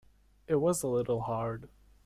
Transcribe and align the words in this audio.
It 0.47 0.55
was 0.55 0.81
a 0.81 0.87
little 0.87 1.21
hard. 1.21 1.69